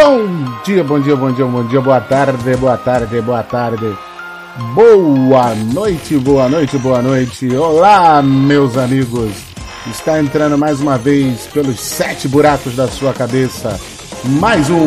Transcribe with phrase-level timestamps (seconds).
[0.00, 0.28] Bom
[0.64, 3.98] dia, bom dia, bom dia, bom dia, boa tarde, boa tarde, boa tarde.
[4.72, 7.56] Boa noite, boa noite, boa noite.
[7.56, 9.32] Olá, meus amigos.
[9.90, 13.76] Está entrando mais uma vez pelos sete buracos da sua cabeça.
[14.24, 14.86] Mais um,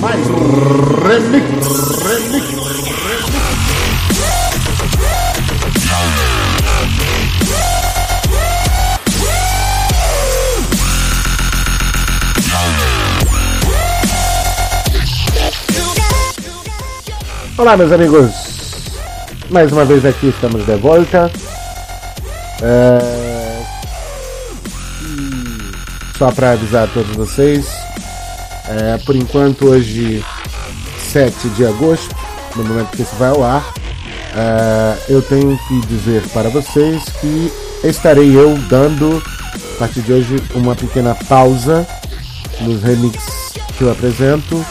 [0.00, 0.38] mais um
[1.06, 2.47] remix, remix.
[17.58, 18.30] Olá, meus amigos.
[19.50, 21.28] Mais uma vez aqui estamos de volta.
[22.62, 23.64] É...
[26.16, 27.66] Só para avisar todos vocês,
[28.68, 30.24] é, por enquanto hoje
[31.10, 32.14] 7 de agosto,
[32.54, 33.74] no momento que isso vai ao ar,
[34.36, 39.20] é, eu tenho que dizer para vocês que estarei eu dando
[39.74, 41.84] a partir de hoje uma pequena pausa
[42.60, 44.64] nos remixes que eu apresento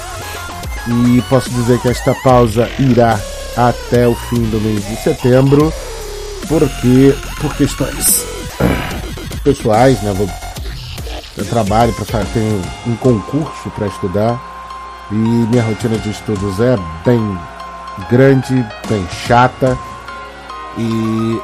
[0.87, 3.19] e posso dizer que esta pausa irá
[3.55, 5.73] até o fim do mês de setembro,
[6.47, 8.25] porque por questões
[9.43, 10.13] pessoais, né?
[10.13, 10.29] Vou,
[11.37, 14.39] eu trabalho para ter um concurso para estudar
[15.11, 17.39] e minha rotina de estudos é bem
[18.09, 19.77] grande, bem chata
[20.77, 21.41] e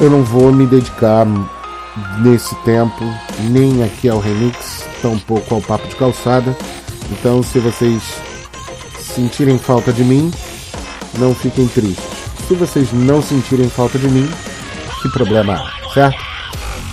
[0.00, 1.26] eu não vou me dedicar
[2.18, 3.04] nesse tempo
[3.50, 6.56] nem aqui ao remix, tampouco ao papo de calçada.
[7.10, 8.02] Então, se vocês
[9.14, 10.30] sentirem falta de mim,
[11.18, 12.04] não fiquem tristes.
[12.46, 14.28] Se vocês não sentirem falta de mim,
[15.02, 16.18] que problema há, certo?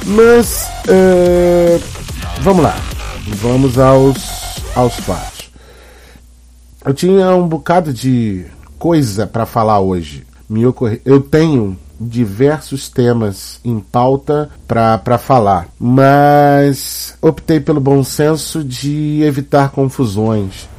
[0.06, 1.82] Mas, uh,
[2.42, 2.76] vamos lá.
[3.28, 5.50] Vamos aos, aos fatos.
[6.86, 8.46] Eu tinha um bocado de
[8.80, 10.26] coisa para falar hoje.
[10.50, 11.02] Me ocorre...
[11.04, 19.72] Eu tenho diversos temas em pauta para falar, mas optei pelo bom senso de evitar
[19.72, 20.70] confusões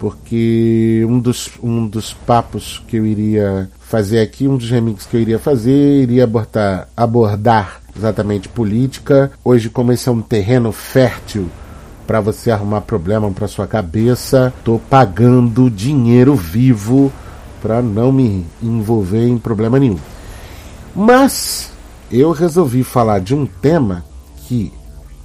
[0.00, 5.14] porque um dos, um dos papos que eu iria fazer aqui, um dos remixes que
[5.14, 9.30] eu iria fazer, iria abordar, abordar exatamente política.
[9.44, 11.50] Hoje, como esse é um terreno fértil
[12.06, 17.12] para você arrumar problema para sua cabeça, tô pagando dinheiro vivo
[17.60, 19.98] para não me envolver em problema nenhum.
[20.96, 21.70] Mas
[22.10, 24.02] eu resolvi falar de um tema
[24.46, 24.72] que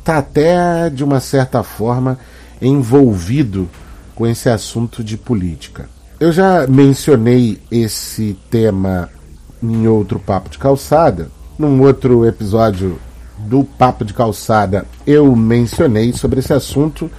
[0.04, 2.20] tá até de uma certa forma
[2.62, 3.70] envolvido
[4.16, 5.88] com esse assunto de política.
[6.20, 9.10] Eu já mencionei esse tema
[9.62, 11.30] em outro Papo de Calçada.
[11.60, 13.00] Num outro episódio
[13.38, 17.12] do Papo de Calçada, eu mencionei sobre esse assunto.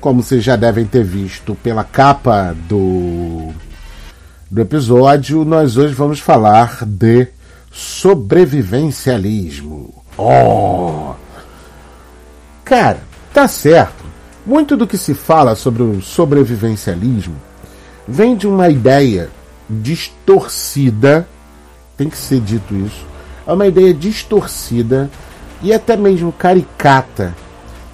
[0.00, 3.50] Como vocês já devem ter visto pela capa do,
[4.50, 7.26] do episódio, nós hoje vamos falar de
[7.72, 10.04] sobrevivencialismo.
[10.16, 11.14] Oh!
[12.64, 13.00] Cara,
[13.32, 14.03] tá certo
[14.46, 17.34] muito do que se fala sobre o sobrevivencialismo
[18.06, 19.30] vem de uma ideia
[19.68, 21.26] distorcida,
[21.96, 23.06] tem que ser dito isso,
[23.46, 25.10] é uma ideia distorcida
[25.62, 27.34] e até mesmo caricata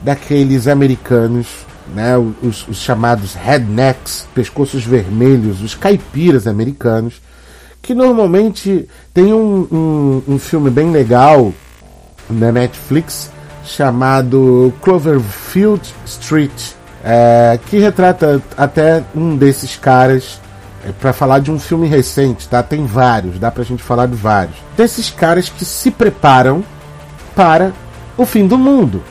[0.02, 1.46] daqueles americanos,
[1.94, 7.20] né, os, os chamados rednecks, pescoços vermelhos, os caipiras americanos,
[7.82, 11.52] que normalmente tem um, um, um filme bem legal
[12.28, 13.30] na Netflix
[13.64, 16.72] chamado Cloverfield Street,
[17.04, 20.40] é, que retrata até um desses caras
[20.84, 22.62] é, para falar de um filme recente, tá?
[22.62, 24.56] Tem vários, dá pra gente falar de vários.
[24.76, 26.64] Desses caras que se preparam
[27.34, 27.72] para
[28.16, 29.02] o fim do mundo.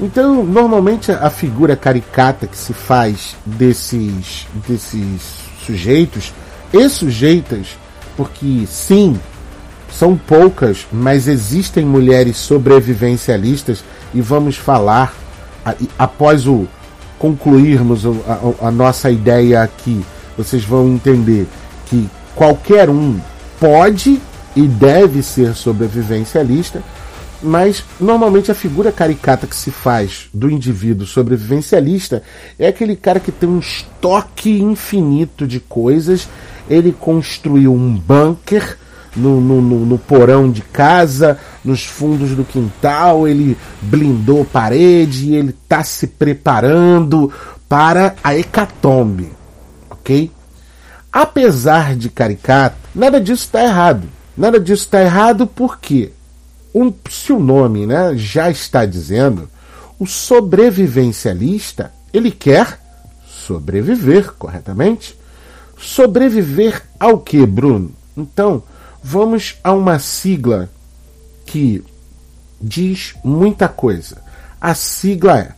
[0.00, 6.34] Então, normalmente a figura caricata que se faz desses desses sujeitos
[6.72, 7.78] e sujeitas,
[8.16, 9.18] porque sim,
[9.90, 15.14] são poucas, mas existem mulheres sobrevivencialistas e vamos falar
[15.98, 16.66] após o
[17.18, 20.04] concluirmos a, a, nossa ideia aqui.
[20.36, 21.46] Vocês vão entender
[21.86, 23.18] que qualquer um
[23.58, 24.20] pode
[24.54, 26.82] e deve ser sobrevivencialista,
[27.42, 32.22] mas normalmente a figura caricata que se faz do indivíduo sobrevivencialista
[32.58, 36.28] é aquele cara que tem um estoque infinito de coisas,
[36.68, 38.78] ele construiu um bunker
[39.16, 45.50] no, no, no, no, porão de casa, nos fundos do quintal, ele blindou parede, ele
[45.50, 47.32] está se preparando
[47.68, 49.32] para a hecatombe,
[49.90, 50.30] ok?
[51.12, 54.08] Apesar de caricato, nada disso está errado.
[54.36, 56.12] Nada disso está errado porque,
[56.74, 59.48] um, se o nome né, já está dizendo,
[59.98, 62.78] o sobrevivencialista, ele quer
[63.26, 65.18] sobreviver, corretamente?
[65.78, 67.92] Sobreviver ao que, Bruno?
[68.14, 68.62] Então,
[69.08, 70.68] Vamos a uma sigla
[71.46, 71.80] que
[72.60, 74.20] diz muita coisa.
[74.60, 75.52] A sigla é: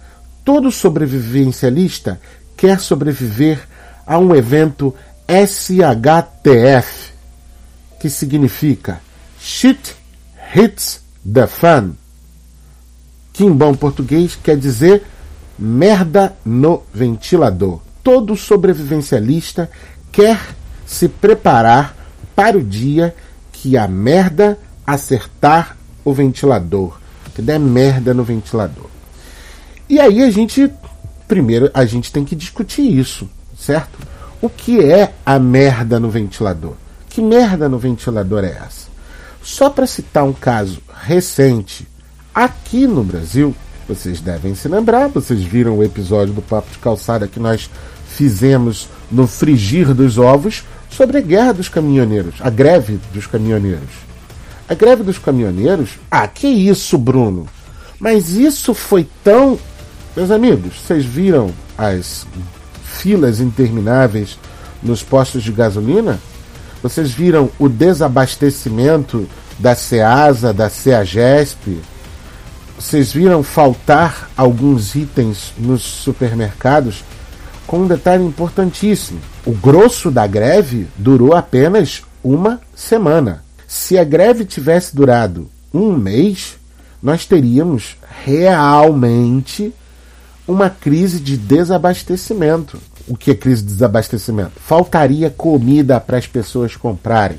[0.44, 2.20] todo sobrevivencialista
[2.54, 3.66] quer sobreviver
[4.06, 4.94] a um evento
[5.26, 7.14] SHTF,
[7.98, 9.00] que significa
[9.40, 9.96] Shit
[10.54, 11.92] Hits the Fan,
[13.32, 15.02] que em bom português quer dizer
[15.58, 17.80] merda no ventilador.
[18.04, 19.70] Todo sobrevivencialista
[20.12, 20.38] quer
[20.84, 21.96] se preparar
[22.36, 23.14] para o dia
[23.60, 24.56] que a merda
[24.86, 26.96] acertar o ventilador,
[27.34, 28.86] que der merda no ventilador.
[29.88, 30.70] E aí a gente,
[31.26, 33.28] primeiro, a gente tem que discutir isso,
[33.58, 33.98] certo?
[34.40, 36.74] O que é a merda no ventilador?
[37.10, 38.86] Que merda no ventilador é essa?
[39.42, 41.88] Só para citar um caso recente,
[42.32, 43.54] aqui no Brasil,
[43.88, 47.68] vocês devem se lembrar, vocês viram o episódio do Papo de Calçada que nós
[48.06, 54.08] fizemos no frigir dos ovos sobre a guerra dos caminhoneiros, a greve dos caminhoneiros.
[54.68, 55.92] A greve dos caminhoneiros?
[56.10, 57.46] Ah, que isso, Bruno?
[57.98, 59.58] Mas isso foi tão.
[60.14, 62.26] Meus amigos, vocês viram as
[62.84, 64.38] filas intermináveis
[64.82, 66.20] nos postos de gasolina?
[66.82, 71.80] Vocês viram o desabastecimento da SEASA, da SEAGESP?
[72.78, 77.02] Vocês viram faltar alguns itens nos supermercados?
[77.68, 83.44] Com um detalhe importantíssimo: o grosso da greve durou apenas uma semana.
[83.66, 86.56] Se a greve tivesse durado um mês,
[87.02, 89.72] nós teríamos realmente
[90.46, 92.80] uma crise de desabastecimento.
[93.06, 94.52] O que é crise de desabastecimento?
[94.56, 97.38] Faltaria comida para as pessoas comprarem.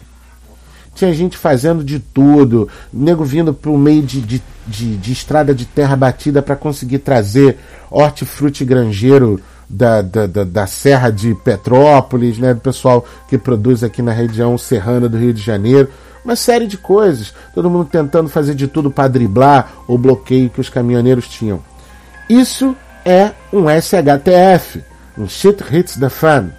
[0.93, 5.55] Tinha gente fazendo de tudo, nego vindo para o meio de, de, de, de, estrada
[5.55, 7.57] de terra batida para conseguir trazer
[7.89, 14.01] hortifruti granjeiro da, da, da, da, Serra de Petrópolis, né, do pessoal que produz aqui
[14.01, 15.89] na região serrana do Rio de Janeiro
[16.23, 17.33] uma série de coisas.
[17.53, 21.61] Todo mundo tentando fazer de tudo para driblar o bloqueio que os caminhoneiros tinham.
[22.29, 22.75] Isso
[23.05, 24.83] é um SHTF,
[25.17, 26.51] um Shit Hits the Fan.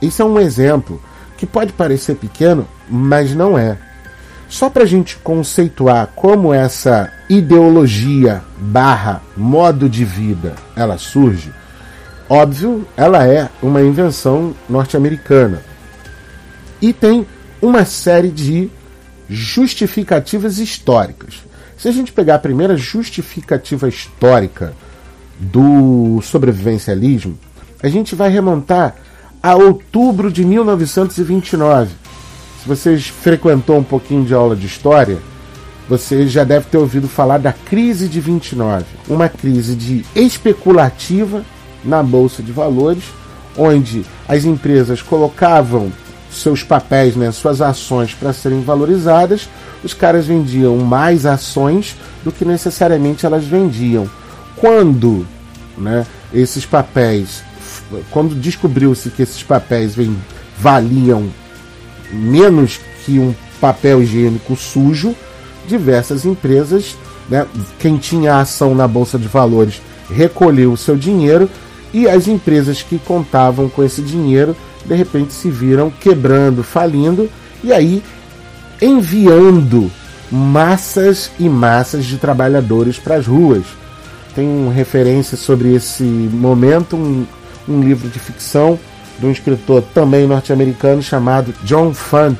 [0.00, 1.00] Isso é um exemplo
[1.36, 3.76] que pode parecer pequeno, mas não é.
[4.48, 11.52] Só para a gente conceituar como essa ideologia barra modo de vida ela surge,
[12.30, 15.60] óbvio, ela é uma invenção norte-americana.
[16.80, 17.26] E tem
[17.60, 18.70] uma série de
[19.28, 21.42] justificativas históricas.
[21.76, 24.72] Se a gente pegar a primeira justificativa histórica
[25.38, 27.36] do sobrevivencialismo,
[27.82, 28.94] a gente vai remontar
[29.42, 31.90] a outubro de 1929.
[32.62, 35.18] Se vocês frequentou um pouquinho de aula de história,
[35.88, 41.42] você já deve ter ouvido falar da crise de 29, uma crise de especulativa
[41.84, 43.04] na bolsa de valores,
[43.56, 45.92] onde as empresas colocavam
[46.30, 49.48] seus papéis, né, suas ações para serem valorizadas,
[49.82, 54.08] os caras vendiam mais ações do que necessariamente elas vendiam.
[54.56, 55.26] Quando
[55.76, 57.42] né, esses papéis,
[58.10, 59.96] quando descobriu-se que esses papéis
[60.58, 61.28] valiam
[62.12, 65.14] menos que um papel higiênico sujo,
[65.66, 66.96] diversas empresas,
[67.28, 67.46] né,
[67.78, 71.48] quem tinha ação na bolsa de valores recolheu o seu dinheiro
[71.92, 77.30] e as empresas que contavam com esse dinheiro de repente se viram quebrando, falindo
[77.62, 78.02] e aí
[78.80, 79.90] enviando
[80.30, 83.64] massas e massas de trabalhadores para as ruas.
[84.34, 87.26] Tem uma referência sobre esse momento, um,
[87.68, 88.78] um livro de ficção
[89.18, 92.38] de um escritor também norte-americano chamado John Fant.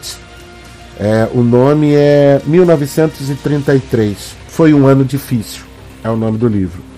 [0.98, 4.36] É, o nome é 1933.
[4.48, 5.62] Foi um ano difícil,
[6.02, 6.90] é o nome do livro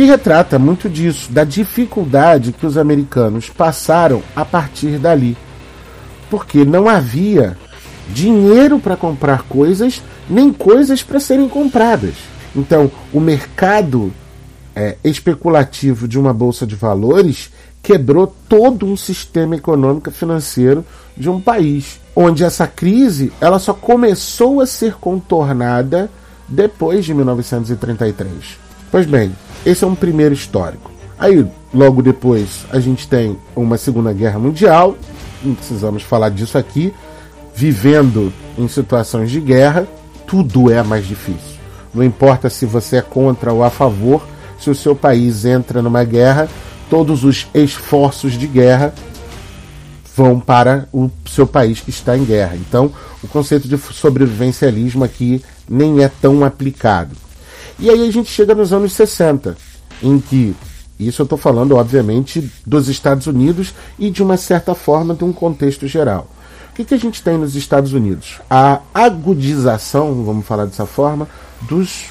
[0.00, 5.36] que retrata muito disso, da dificuldade que os americanos passaram a partir dali.
[6.30, 7.54] Porque não havia
[8.08, 12.14] dinheiro para comprar coisas, nem coisas para serem compradas.
[12.56, 14.10] Então, o mercado
[14.74, 17.50] é, especulativo de uma bolsa de valores
[17.82, 20.82] quebrou todo um sistema econômico financeiro
[21.14, 26.10] de um país, onde essa crise ela só começou a ser contornada
[26.48, 28.69] depois de 1933.
[28.90, 29.32] Pois bem,
[29.64, 30.90] esse é um primeiro histórico.
[31.18, 34.96] Aí, logo depois, a gente tem uma Segunda Guerra Mundial,
[35.42, 36.92] não precisamos falar disso aqui.
[37.54, 39.86] Vivendo em situações de guerra,
[40.26, 41.58] tudo é mais difícil.
[41.92, 44.26] Não importa se você é contra ou a favor,
[44.58, 46.48] se o seu país entra numa guerra,
[46.88, 48.94] todos os esforços de guerra
[50.16, 52.56] vão para o seu país que está em guerra.
[52.56, 52.92] Então,
[53.22, 57.14] o conceito de sobrevivencialismo aqui nem é tão aplicado.
[57.80, 59.56] E aí a gente chega nos anos 60,
[60.02, 60.54] em que,
[60.98, 65.32] isso eu estou falando, obviamente, dos Estados Unidos e de uma certa forma de um
[65.32, 66.28] contexto geral.
[66.70, 68.38] O que, que a gente tem nos Estados Unidos?
[68.50, 71.26] A agudização, vamos falar dessa forma,
[71.62, 72.06] dos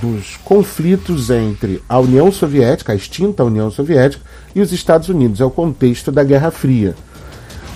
[0.00, 4.22] dos conflitos entre a União Soviética, a extinta União Soviética,
[4.54, 5.40] e os Estados Unidos.
[5.40, 6.94] É o contexto da Guerra Fria,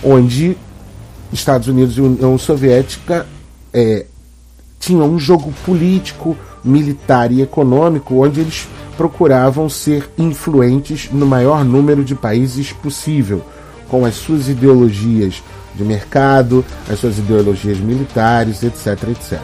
[0.02, 0.56] onde
[1.32, 3.26] Estados Unidos e União Soviética
[3.72, 4.06] é,
[4.78, 12.04] tinham um jogo político, militar e econômico, onde eles procuravam ser influentes no maior número
[12.04, 13.42] de países possível,
[13.88, 15.42] com as suas ideologias
[15.74, 19.40] de mercado, as suas ideologias militares, etc, etc.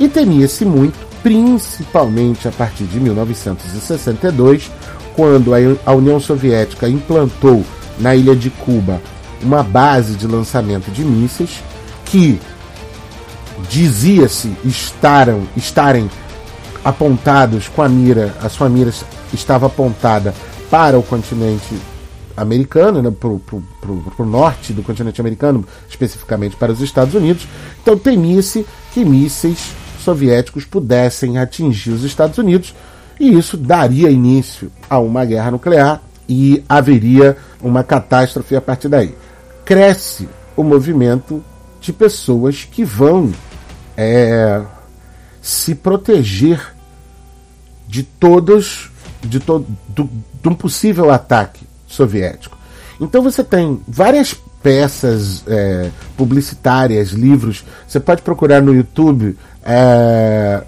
[0.00, 4.70] E temia-se muito, principalmente a partir de 1962,
[5.14, 5.52] quando
[5.84, 7.64] a União Soviética implantou
[7.98, 9.00] na ilha de Cuba
[9.42, 11.62] uma base de lançamento de mísseis
[12.04, 12.38] que
[13.68, 16.10] dizia-se estarem, estarem
[16.86, 18.92] apontados com a mira, a sua mira
[19.34, 20.32] estava apontada
[20.70, 21.76] para o continente
[22.36, 27.48] americano, né, para o norte do continente americano, especificamente para os Estados Unidos.
[27.82, 28.64] Então temia-se
[28.94, 32.72] que mísseis soviéticos pudessem atingir os Estados Unidos
[33.18, 39.12] e isso daria início a uma guerra nuclear e haveria uma catástrofe a partir daí.
[39.64, 41.42] Cresce o movimento
[41.80, 43.32] de pessoas que vão
[43.96, 44.62] é,
[45.42, 46.75] se proteger
[47.86, 48.90] de todos,
[49.22, 50.08] de, to, do,
[50.42, 52.56] de um possível ataque soviético.
[53.00, 57.64] Então você tem várias peças é, publicitárias, livros.
[57.86, 60.62] Você pode procurar no YouTube é,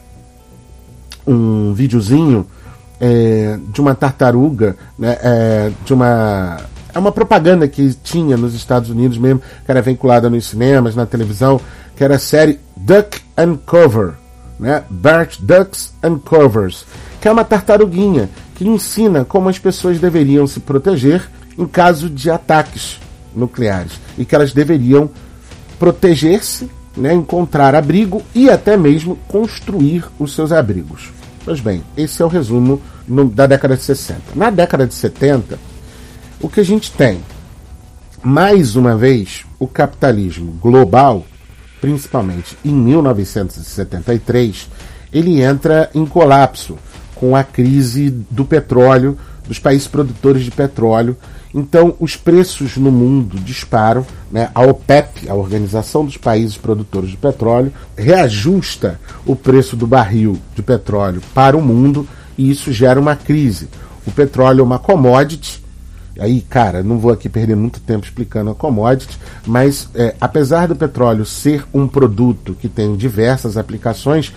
[1.26, 2.46] um videozinho
[3.00, 6.58] é, de uma tartaruga, né, é, de uma
[6.94, 11.06] é uma propaganda que tinha nos Estados Unidos mesmo, que era vinculada nos cinemas, na
[11.06, 11.60] televisão,
[11.94, 14.14] que era a série Duck and Cover,
[14.58, 14.82] né?
[14.88, 16.86] Bert Ducks and Covers,
[17.20, 22.30] que é uma tartaruguinha que ensina como as pessoas deveriam se proteger em caso de
[22.30, 23.00] ataques
[23.34, 25.10] nucleares e que elas deveriam
[25.78, 31.12] proteger-se, né, encontrar abrigo e até mesmo construir os seus abrigos.
[31.44, 34.20] Pois bem, esse é o resumo no, da década de 60.
[34.34, 35.58] Na década de 70,
[36.40, 37.20] o que a gente tem?
[38.22, 41.24] Mais uma vez, o capitalismo global,
[41.80, 44.68] principalmente em 1973,
[45.12, 46.76] ele entra em colapso
[47.18, 51.16] com a crise do petróleo, dos países produtores de petróleo.
[51.54, 54.06] Então, os preços no mundo disparam.
[54.30, 54.50] Né?
[54.54, 60.62] A OPEP, a Organização dos Países Produtores de Petróleo, reajusta o preço do barril de
[60.62, 62.06] petróleo para o mundo
[62.36, 63.68] e isso gera uma crise.
[64.06, 65.62] O petróleo é uma commodity.
[66.18, 70.74] Aí, cara, não vou aqui perder muito tempo explicando a commodity, mas é, apesar do
[70.74, 74.32] petróleo ser um produto que tem diversas aplicações,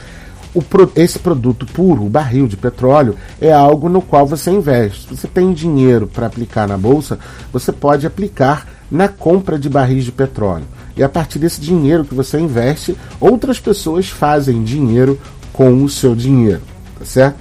[0.53, 0.63] o,
[0.95, 5.07] esse produto puro, o barril de petróleo, é algo no qual você investe.
[5.07, 7.17] Se você tem dinheiro para aplicar na bolsa,
[7.51, 10.65] você pode aplicar na compra de barris de petróleo.
[10.95, 15.19] E a partir desse dinheiro que você investe, outras pessoas fazem dinheiro
[15.53, 16.61] com o seu dinheiro,
[16.99, 17.37] tá certo?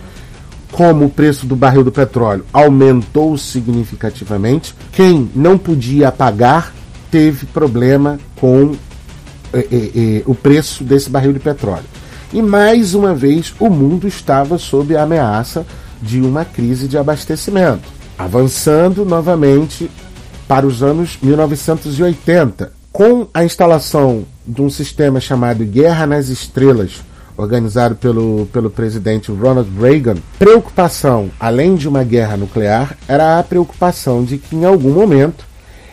[0.71, 6.73] Como o preço do barril do petróleo aumentou significativamente, quem não podia pagar
[7.11, 8.77] teve problema com
[9.53, 11.85] eh, eh, eh, o preço desse barril de petróleo.
[12.33, 15.67] E mais uma vez o mundo estava sob a ameaça
[16.01, 19.91] de uma crise de abastecimento, avançando novamente
[20.47, 27.03] para os anos 1980, com a instalação de um sistema chamado Guerra nas Estrelas,
[27.37, 34.23] organizado pelo, pelo presidente Ronald Reagan, preocupação, além de uma guerra nuclear, era a preocupação
[34.23, 35.45] de que em algum momento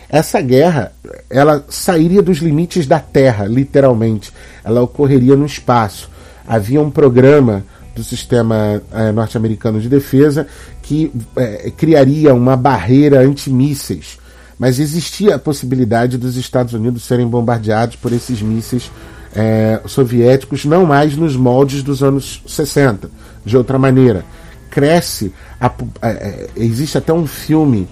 [0.08, 0.92] essa guerra
[1.28, 4.32] ela sairia dos limites da Terra, literalmente.
[4.64, 6.08] Ela ocorreria no espaço
[6.48, 7.62] havia um programa
[7.94, 10.46] do sistema é, norte-americano de defesa
[10.80, 14.18] que é, criaria uma barreira antimísseis.
[14.58, 18.90] Mas existia a possibilidade dos Estados Unidos serem bombardeados por esses mísseis
[19.34, 23.10] é, soviéticos, não mais nos moldes dos anos 60.
[23.44, 24.24] De outra maneira,
[24.70, 25.32] cresce.
[25.60, 25.70] A,
[26.56, 27.88] existe até um filme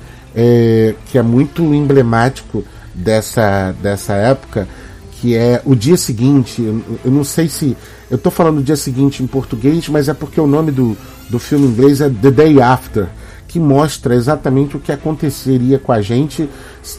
[1.06, 2.62] que é muito emblemático
[2.94, 4.68] dessa, dessa época,
[5.12, 6.60] que é O Dia Seguinte.
[6.60, 7.74] Eu, eu não sei se
[8.10, 10.96] eu estou falando dia seguinte em português, mas é porque o nome do,
[11.28, 13.08] do filme inglês é The Day After,
[13.48, 16.48] que mostra exatamente o que aconteceria com a gente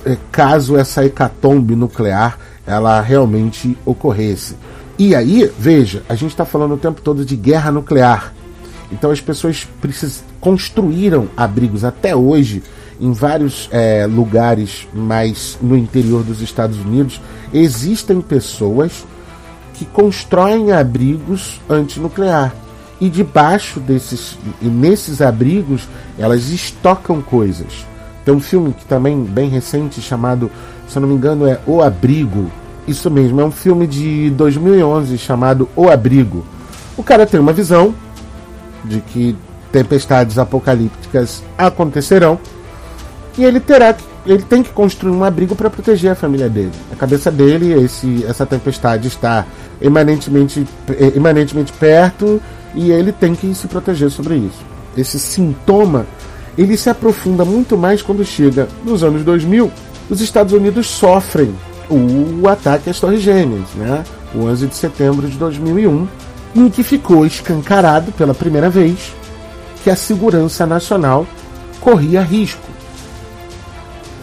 [0.05, 2.37] é, caso essa hecatombe nuclear
[2.67, 4.55] ela realmente ocorresse.
[4.99, 8.33] E aí, veja, a gente está falando o tempo todo de guerra nuclear.
[8.91, 9.67] Então as pessoas
[10.41, 12.61] construíram abrigos até hoje
[12.99, 17.21] em vários é, lugares mais no interior dos Estados Unidos.
[17.53, 19.05] Existem pessoas
[19.77, 22.53] que constroem abrigos antinuclear.
[22.99, 27.85] E debaixo desses e nesses abrigos elas estocam coisas.
[28.25, 30.51] Tem um filme que também bem recente chamado,
[30.87, 32.51] se eu não me engano, é O Abrigo.
[32.87, 36.43] Isso mesmo, é um filme de 2011 chamado O Abrigo.
[36.97, 37.93] O cara tem uma visão
[38.83, 39.35] de que
[39.71, 42.39] tempestades apocalípticas acontecerão
[43.37, 46.73] e ele terá que ele tem que construir um abrigo para proteger a família dele.
[46.91, 49.45] A cabeça dele, esse, essa tempestade está
[49.81, 50.65] eminentemente,
[51.15, 52.41] eminentemente perto
[52.75, 54.65] e ele tem que se proteger sobre isso.
[54.95, 56.05] Esse sintoma
[56.57, 59.71] ele se aprofunda muito mais quando chega nos anos 2000.
[60.09, 61.53] Os Estados Unidos sofrem
[61.89, 64.03] o ataque às Torres Gêmeas, né?
[64.33, 66.07] o 11 de setembro de 2001,
[66.55, 69.13] em que ficou escancarado pela primeira vez
[69.83, 71.25] que a segurança nacional
[71.79, 72.67] corria risco.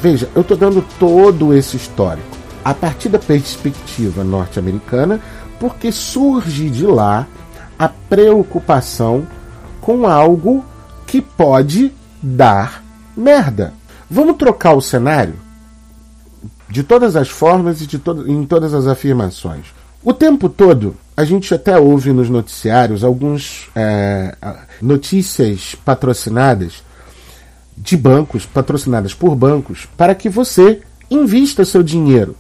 [0.03, 2.35] Veja, eu estou dando todo esse histórico
[2.65, 5.21] a partir da perspectiva norte-americana,
[5.65, 7.27] porque surge de lá
[7.79, 9.27] a preocupação
[9.81, 10.63] com algo
[11.07, 11.91] que pode
[12.23, 12.85] dar
[13.17, 13.73] merda.
[14.11, 15.37] Vamos trocar o cenário?
[16.69, 19.65] De todas as formas e de to em todas as afirmações.
[20.03, 24.37] O tempo todo, a gente até ouve nos noticiários algumas é,
[24.83, 26.85] notícias patrocinadas
[27.75, 32.37] de bancos, patrocinadas por bancos, para que você invista seu dinheiro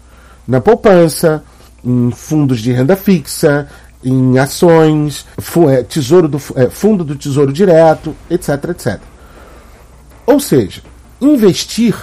[0.46, 1.42] na poupança,
[1.84, 3.68] em fundos de renda fixa,
[4.04, 5.26] em ações,
[5.70, 9.00] é, tesouro do, é, fundo do tesouro direto, etc, etc.
[10.26, 10.82] Ou seja,
[11.20, 11.96] investir,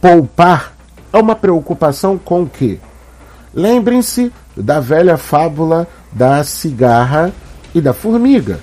[0.00, 0.74] poupar,
[1.12, 2.78] é uma preocupação com o quê?
[3.52, 7.32] Lembrem-se da velha fábula da cigarra
[7.74, 8.60] e da formiga.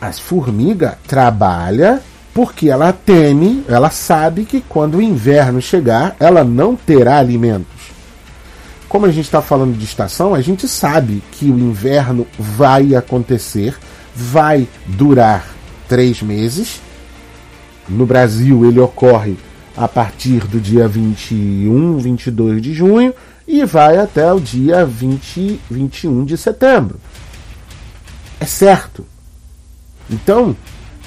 [0.00, 2.02] A formiga trabalha
[2.34, 7.91] porque ela teme, ela sabe que quando o inverno chegar, ela não terá alimentos.
[8.92, 13.74] Como a gente está falando de estação, a gente sabe que o inverno vai acontecer,
[14.14, 15.46] vai durar
[15.88, 16.78] três meses.
[17.88, 19.38] No Brasil, ele ocorre
[19.74, 23.14] a partir do dia 21, 22 de junho
[23.48, 27.00] e vai até o dia 20, 21 de setembro.
[28.38, 29.06] É certo.
[30.10, 30.54] Então,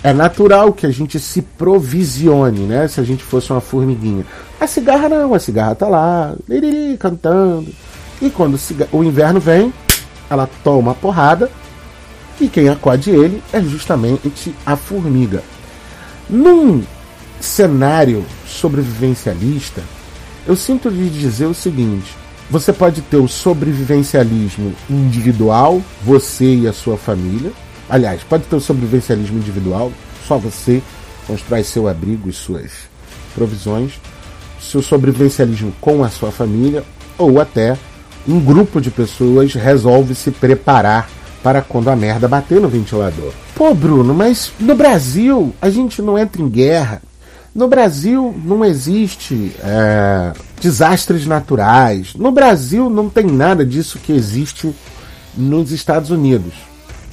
[0.04, 2.88] é natural que a gente se provisione, né?
[2.88, 4.25] Se a gente fosse uma formiguinha.
[4.60, 7.68] A cigarra não, a cigarra tá lá, liriri, cantando.
[8.22, 8.58] E quando
[8.92, 9.74] o inverno vem,
[10.29, 11.50] ela toma a porrada
[12.40, 15.44] e quem acode ele é justamente a formiga.
[16.29, 16.84] Num
[17.40, 19.81] cenário sobrevivencialista,
[20.48, 22.16] eu sinto lhe dizer o seguinte:
[22.50, 27.51] você pode ter o sobrevivencialismo individual, você e a sua família.
[27.89, 29.91] Aliás, pode ter o sobrevivencialismo individual,
[30.27, 30.81] só você
[31.27, 32.71] constrói seu abrigo e suas
[33.33, 33.93] provisões.
[34.59, 36.83] Seu sobrevivencialismo com a sua família,
[37.17, 37.77] ou até
[38.27, 41.09] um grupo de pessoas resolve se preparar
[41.43, 43.31] para quando a merda bater no ventilador.
[43.53, 47.01] Pô, Bruno, mas no Brasil a gente não entra em guerra,
[47.53, 52.13] no Brasil não existe é, desastres naturais.
[52.13, 54.75] No Brasil não tem nada disso que existe
[55.37, 56.53] nos Estados Unidos.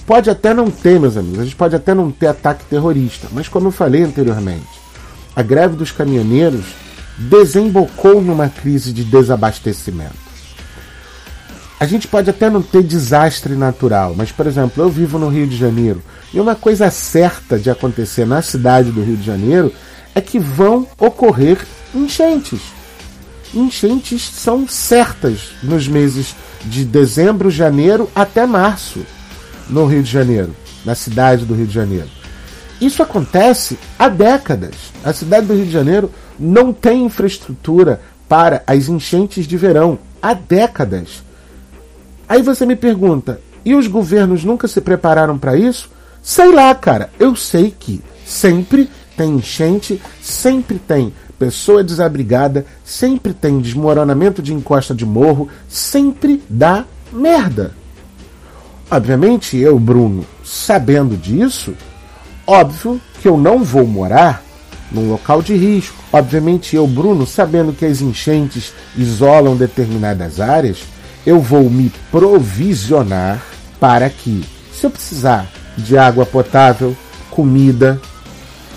[0.07, 3.49] Pode até não ter, meus amigos, a gente pode até não ter ataque terrorista, mas
[3.49, 4.67] como eu falei anteriormente,
[5.35, 6.65] a greve dos caminhoneiros
[7.17, 10.23] desembocou numa crise de desabastecimento.
[11.79, 15.47] A gente pode até não ter desastre natural, mas, por exemplo, eu vivo no Rio
[15.47, 19.73] de Janeiro e uma coisa certa de acontecer na cidade do Rio de Janeiro
[20.15, 21.59] é que vão ocorrer
[21.95, 22.61] enchentes.
[23.55, 26.35] Enchentes são certas nos meses
[26.65, 29.05] de dezembro, janeiro até março
[29.68, 32.09] no Rio de Janeiro, na cidade do Rio de Janeiro.
[32.81, 34.75] Isso acontece há décadas.
[35.05, 40.35] A cidade do Rio de Janeiro não tem infraestrutura para as enchentes de verão há
[40.35, 41.22] décadas.
[42.29, 45.90] Aí você me pergunta: e os governos nunca se prepararam para isso?
[46.22, 47.11] Sei lá, cara.
[47.18, 54.94] Eu sei que sempre tem enchente, sempre tem pessoa desabrigada, sempre tem desmoronamento de encosta
[54.94, 57.72] de morro, sempre dá merda.
[58.92, 61.72] Obviamente, eu, Bruno, sabendo disso,
[62.46, 64.42] óbvio que eu não vou morar
[64.90, 65.96] num local de risco.
[66.12, 70.83] Obviamente, eu, Bruno, sabendo que as enchentes isolam determinadas áreas,
[71.24, 73.42] eu vou me provisionar
[73.81, 76.94] para que, se eu precisar de água potável,
[77.31, 77.98] comida,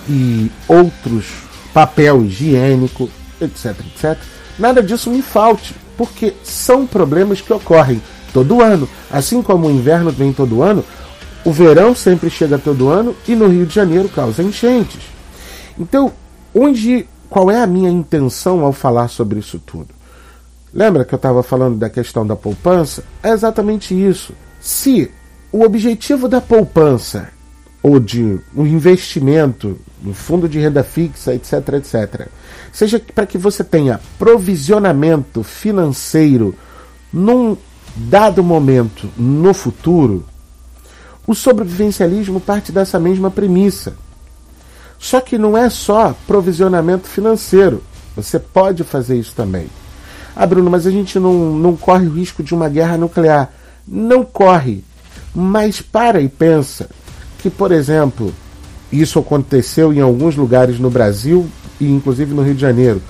[0.08, 1.26] e outros
[1.74, 3.10] papel higiênico,
[3.42, 4.18] etc, etc,
[4.58, 8.02] nada disso me falte, porque são problemas que ocorrem
[8.36, 8.90] todo ano.
[9.10, 10.84] Assim como o inverno vem todo ano,
[11.46, 15.02] o verão sempre chega todo ano e no Rio de Janeiro causa enchentes.
[15.80, 16.12] Então,
[16.54, 19.88] onde qual é a minha intenção ao falar sobre isso tudo?
[20.74, 23.06] Lembra que eu estava falando da questão da poupança?
[23.24, 24.34] É exatamente isso.
[24.60, 25.10] Se
[25.50, 27.30] o objetivo da poupança
[27.82, 32.28] ou de um investimento no fundo de renda fixa, etc, etc.
[32.74, 36.54] Seja para que você tenha provisionamento financeiro
[37.14, 37.56] num
[37.96, 40.26] dado momento no futuro,
[41.28, 43.96] O sobrevivencialismo parte dessa mesma premissa.
[45.00, 47.82] Só que não é só provisionamento financeiro.
[48.16, 49.68] Você pode fazer isso também.
[50.36, 53.52] Ah, Bruno, mas a gente não, não corre o risco de uma guerra nuclear.
[53.88, 54.84] Não corre.
[55.34, 56.88] Mas para e pensa
[57.40, 58.32] que, por exemplo,
[58.92, 61.48] isso aconteceu em alguns lugares no Brasil
[61.80, 63.02] e inclusive no Rio de Janeiro.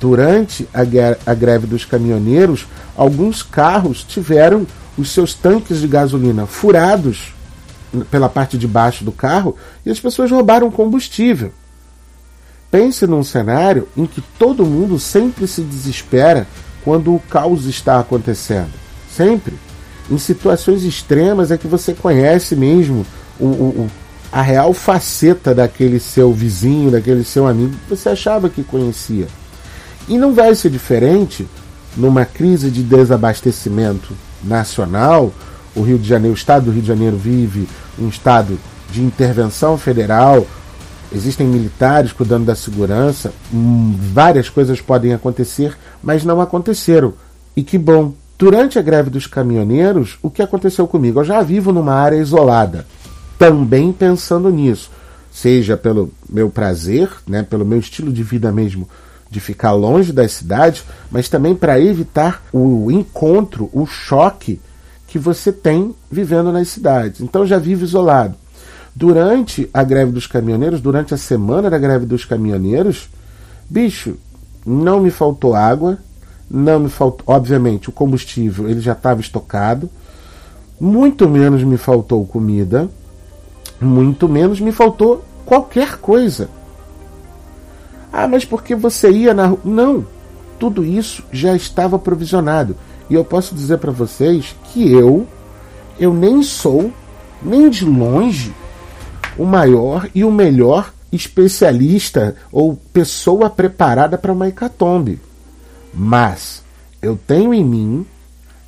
[0.00, 7.34] Durante a, greve dos caminhoneiros, alguns carros tiveram os seus tanques de gasolina furados
[8.10, 11.52] pela parte de baixo do carro e as pessoas roubaram combustível.
[12.70, 16.46] Pense num cenário em que todo mundo sempre se desespera
[16.82, 18.70] quando o caos está acontecendo.
[19.14, 19.54] Sempre.
[20.10, 23.04] Em situações extremas é que você conhece mesmo
[23.38, 23.90] o, o,
[24.32, 29.26] a real faceta daquele seu vizinho, daquele seu amigo que você achava que conhecia.
[30.10, 31.46] E não vai ser diferente
[31.96, 35.32] numa crise de desabastecimento nacional.
[35.72, 38.58] O Rio de Janeiro, o estado do Rio de Janeiro vive um estado
[38.90, 40.44] de intervenção federal,
[41.14, 47.14] existem militares cuidando da segurança, hum, várias coisas podem acontecer, mas não aconteceram.
[47.56, 48.12] E que bom.
[48.36, 51.20] Durante a greve dos caminhoneiros, o que aconteceu comigo?
[51.20, 52.84] Eu já vivo numa área isolada,
[53.38, 54.90] também pensando nisso,
[55.30, 58.88] seja pelo meu prazer, né, pelo meu estilo de vida mesmo,
[59.30, 64.60] de ficar longe das cidades, mas também para evitar o encontro, o choque
[65.06, 67.20] que você tem vivendo nas cidades.
[67.20, 68.34] Então já vivo isolado.
[68.94, 73.08] Durante a greve dos caminhoneiros, durante a semana da greve dos caminhoneiros,
[73.68, 74.16] bicho,
[74.66, 75.98] não me faltou água,
[76.50, 79.88] não me faltou, obviamente, o combustível ele já estava estocado,
[80.80, 82.88] muito menos me faltou comida,
[83.80, 86.48] muito menos me faltou qualquer coisa.
[88.22, 89.60] Ah, mas porque você ia na rua?
[89.64, 90.06] Não,
[90.58, 92.76] tudo isso já estava provisionado.
[93.08, 95.26] E eu posso dizer para vocês que eu,
[95.98, 96.92] eu nem sou,
[97.42, 98.52] nem de longe,
[99.38, 105.18] o maior e o melhor especialista ou pessoa preparada para uma hecatombe.
[105.94, 106.62] Mas
[107.00, 108.06] eu tenho em mim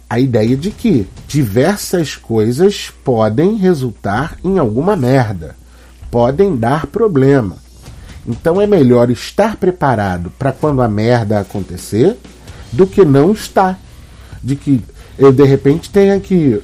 [0.09, 5.55] a ideia de que diversas coisas podem resultar em alguma merda,
[6.11, 7.59] podem dar problema.
[8.26, 12.16] Então é melhor estar preparado para quando a merda acontecer
[12.70, 13.78] do que não estar
[14.42, 14.82] de que
[15.18, 16.61] eu de repente tenha que,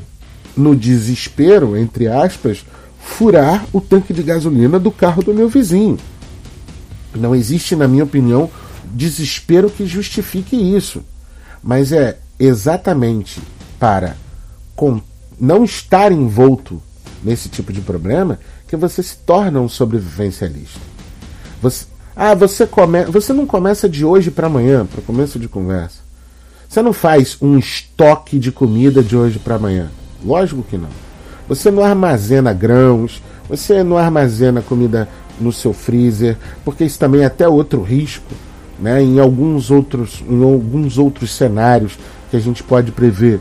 [0.57, 2.65] no desespero, entre aspas,
[2.99, 5.99] furar o tanque de gasolina do carro do meu vizinho.
[7.15, 8.51] Não existe, na minha opinião,
[8.93, 11.03] desespero que justifique isso.
[11.63, 13.41] Mas é exatamente
[13.79, 14.17] para
[15.41, 16.81] não estar envolto
[17.23, 20.98] nesse tipo de problema que você se torna um sobrevivencialista.
[21.61, 26.01] Você, ah, você, come, você não começa de hoje para amanhã, para começo de conversa.
[26.69, 29.91] Você não faz um estoque de comida de hoje para amanhã.
[30.25, 30.89] Lógico que não.
[31.49, 35.09] Você não armazena grãos, você não armazena comida
[35.41, 38.35] no seu freezer, porque isso também é até outro risco,
[38.79, 39.03] né?
[39.03, 41.99] Em alguns outros, em alguns outros cenários
[42.31, 43.41] que a gente pode prever,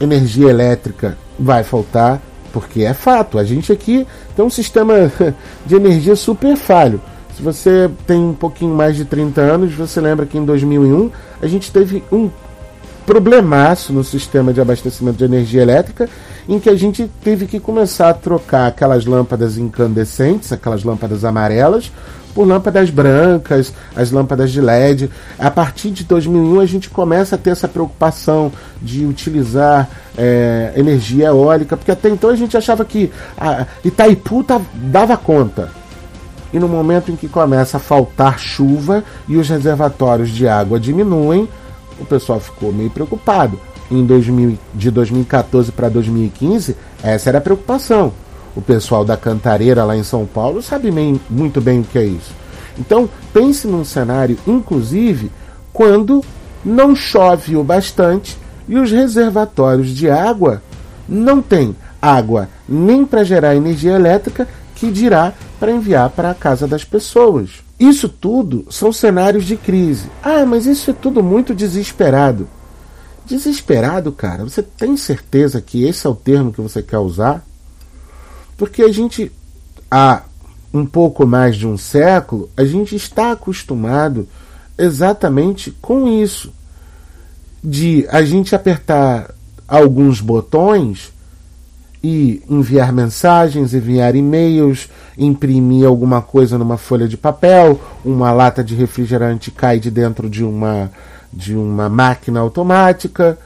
[0.00, 2.20] energia elétrica vai faltar,
[2.52, 3.38] porque é fato.
[3.38, 4.94] A gente aqui tem um sistema
[5.64, 7.00] de energia super falho.
[7.36, 11.10] Se você tem um pouquinho mais de 30 anos, você lembra que em 2001
[11.42, 12.30] a gente teve um
[13.04, 16.08] problemaço no sistema de abastecimento de energia elétrica,
[16.48, 21.92] em que a gente teve que começar a trocar aquelas lâmpadas incandescentes, aquelas lâmpadas amarelas,
[22.34, 25.10] por lâmpadas brancas, as lâmpadas de LED.
[25.38, 31.26] A partir de 2001 a gente começa a ter essa preocupação de utilizar é, energia
[31.26, 35.70] eólica, porque até então a gente achava que a Itaipu tá, dava conta.
[36.52, 41.48] E no momento em que começa a faltar chuva e os reservatórios de água diminuem,
[41.98, 43.58] o pessoal ficou meio preocupado.
[43.90, 48.12] Em 2000, de 2014 para 2015, essa era a preocupação.
[48.54, 52.04] O pessoal da Cantareira lá em São Paulo sabe bem, muito bem o que é
[52.04, 52.34] isso.
[52.78, 55.30] Então, pense num cenário, inclusive,
[55.72, 56.24] quando
[56.64, 58.36] não chove o bastante
[58.68, 60.62] e os reservatórios de água
[61.08, 66.68] não têm água nem para gerar energia elétrica, que dirá para enviar para a casa
[66.68, 67.64] das pessoas.
[67.80, 70.08] Isso tudo são cenários de crise.
[70.22, 72.46] Ah, mas isso é tudo muito desesperado.
[73.24, 77.44] Desesperado, cara, você tem certeza que esse é o termo que você quer usar?
[78.56, 79.32] Porque a gente,
[79.90, 80.22] há
[80.72, 84.28] um pouco mais de um século, a gente está acostumado
[84.78, 86.52] exatamente com isso.
[87.64, 89.34] De a gente apertar
[89.66, 91.12] alguns botões
[92.06, 94.88] e enviar mensagens, enviar e-mails,
[95.18, 100.44] imprimir alguma coisa numa folha de papel, uma lata de refrigerante cai de dentro de
[100.44, 100.92] uma
[101.32, 103.36] de uma máquina automática.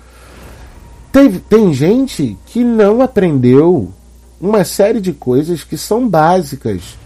[1.10, 3.90] Tem, tem gente que não aprendeu
[4.38, 6.98] uma série de coisas que são básicas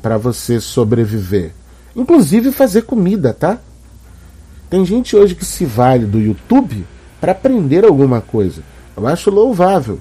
[0.00, 1.52] para você sobreviver.
[1.94, 3.58] Inclusive fazer comida, tá?
[4.70, 6.86] Tem gente hoje que se vale do YouTube
[7.20, 8.62] para aprender alguma coisa.
[8.96, 10.00] Eu acho louvável.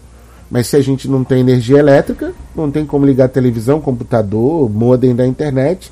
[0.50, 5.16] Mas se a gente não tem energia elétrica, não tem como ligar televisão, computador, modem
[5.16, 5.92] da internet,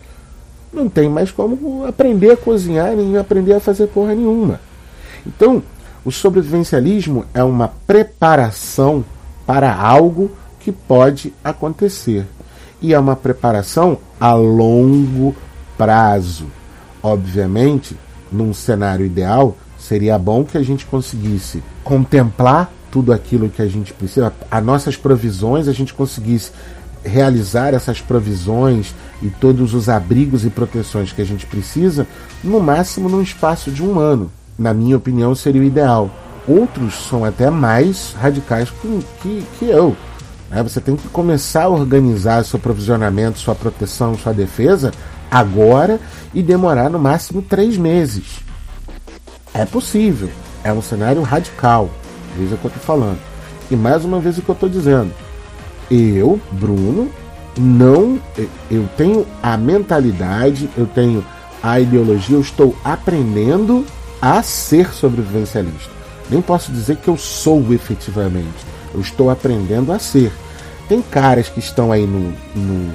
[0.73, 4.59] não tem mais como aprender a cozinhar nem aprender a fazer porra nenhuma.
[5.25, 5.61] Então,
[6.03, 9.03] o sobrevivencialismo é uma preparação
[9.45, 12.25] para algo que pode acontecer.
[12.81, 15.35] E é uma preparação a longo
[15.77, 16.47] prazo.
[17.01, 17.97] Obviamente,
[18.31, 23.93] num cenário ideal, seria bom que a gente conseguisse contemplar tudo aquilo que a gente
[23.93, 26.51] precisa, as nossas provisões, a gente conseguisse
[27.03, 32.05] realizar essas provisões e todos os abrigos e proteções que a gente precisa,
[32.43, 34.31] no máximo num espaço de um ano.
[34.57, 36.09] Na minha opinião, seria o ideal.
[36.47, 39.95] Outros são até mais radicais que, que, que eu.
[40.49, 40.63] Né?
[40.63, 44.91] Você tem que começar a organizar seu provisionamento, sua proteção, sua defesa
[45.29, 45.99] agora
[46.33, 48.39] e demorar no máximo três meses.
[49.53, 50.29] É possível.
[50.63, 51.89] É um cenário radical.
[52.37, 53.19] Veja o que eu estou falando.
[53.69, 55.11] E mais uma vez o que eu estou dizendo.
[55.89, 57.09] Eu, Bruno,
[57.57, 58.19] não.
[58.69, 61.25] Eu tenho a mentalidade, eu tenho
[61.61, 63.85] a ideologia, eu estou aprendendo
[64.21, 65.91] a ser sobrevivencialista.
[66.29, 68.65] Nem posso dizer que eu sou efetivamente.
[68.93, 70.31] Eu estou aprendendo a ser.
[70.87, 72.93] Tem caras que estão aí no, no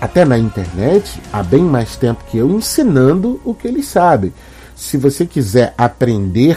[0.00, 4.32] até na internet há bem mais tempo que eu ensinando o que eles sabem.
[4.74, 6.56] Se você quiser aprender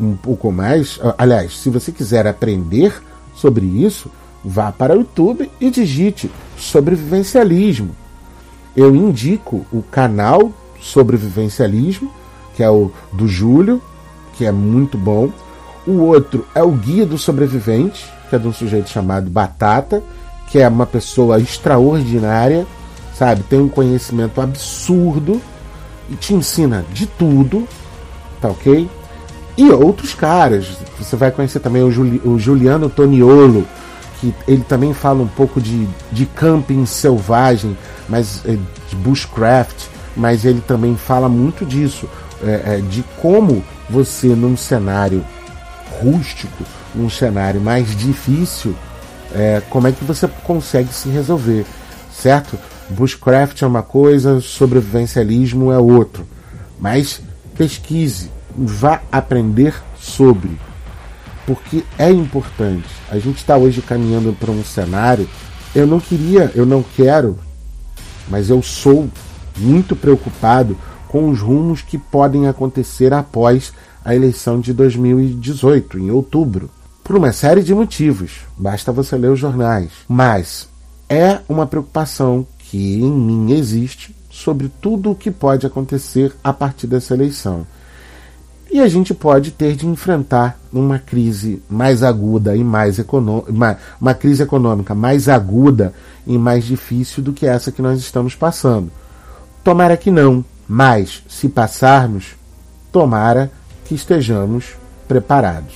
[0.00, 3.02] um pouco mais, aliás, se você quiser aprender
[3.34, 4.10] sobre isso,
[4.44, 7.94] vá para o YouTube e digite sobrevivencialismo.
[8.76, 12.10] Eu indico o canal Sobrevivencialismo,
[12.54, 13.82] que é o do Júlio,
[14.34, 15.30] que é muito bom.
[15.86, 20.02] O outro é o Guia do Sobrevivente, que é de um sujeito chamado Batata,
[20.48, 22.66] que é uma pessoa extraordinária,
[23.14, 23.42] sabe?
[23.42, 25.40] Tem um conhecimento absurdo
[26.08, 27.68] e te ensina de tudo,
[28.40, 28.88] tá ok?
[29.60, 30.68] E outros caras.
[30.98, 33.66] Você vai conhecer também o, Juli, o Juliano Toniolo,
[34.18, 37.76] que ele também fala um pouco de, de camping selvagem,
[38.08, 38.52] mas é,
[38.88, 39.84] de bushcraft,
[40.16, 42.08] mas ele também fala muito disso,
[42.42, 45.22] é, de como você num cenário
[46.00, 48.74] rústico, num cenário mais difícil,
[49.34, 51.66] é, como é que você consegue se resolver,
[52.10, 52.58] certo?
[52.88, 56.26] Bushcraft é uma coisa, sobrevivencialismo é outro.
[56.78, 57.20] Mas
[57.54, 60.58] pesquise, vá aprender sobre,
[61.46, 62.88] porque é importante.
[63.10, 65.28] A gente está hoje caminhando para um cenário.
[65.74, 67.38] Eu não queria, eu não quero,
[68.28, 69.08] mas eu sou
[69.56, 70.76] muito preocupado
[71.08, 73.72] com os rumos que podem acontecer após
[74.04, 76.70] a eleição de 2018, em outubro.
[77.02, 79.90] Por uma série de motivos, basta você ler os jornais.
[80.08, 80.68] Mas
[81.08, 86.86] é uma preocupação que em mim existe sobre tudo o que pode acontecer a partir
[86.86, 87.66] dessa eleição.
[88.72, 93.50] E a gente pode ter de enfrentar uma crise mais aguda e mais econômica,
[94.00, 95.92] uma, crise econômica mais aguda
[96.24, 98.92] e mais difícil do que essa que nós estamos passando.
[99.64, 102.36] Tomara que não, mas se passarmos,
[102.92, 103.50] tomara
[103.84, 104.76] que estejamos
[105.08, 105.74] preparados.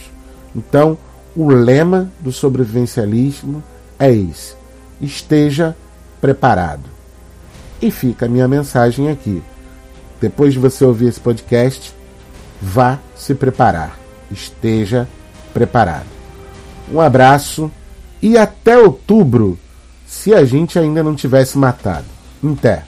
[0.54, 0.96] Então,
[1.35, 3.61] o lema do sobrevivencialismo
[3.98, 4.54] é esse:
[5.00, 5.76] esteja
[6.20, 6.85] preparado.
[7.83, 9.42] E fica a minha mensagem aqui.
[10.20, 11.92] Depois de você ouvir esse podcast,
[12.64, 13.98] vá se preparar.
[14.31, 15.07] Esteja
[15.53, 16.07] preparado.
[16.90, 17.70] Um abraço
[18.22, 19.59] e até outubro,
[20.07, 22.07] se a gente ainda não tivesse matado.
[22.42, 22.85] Até.